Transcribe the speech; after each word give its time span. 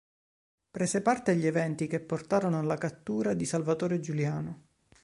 Prese 0.71 1.03
parte 1.03 1.29
agli 1.29 1.45
eventi 1.45 1.85
che 1.85 1.99
portarono 1.99 2.57
alla 2.57 2.73
cattura 2.75 3.35
di 3.35 3.45
Salvatore 3.45 3.99
Giuliano. 3.99 4.63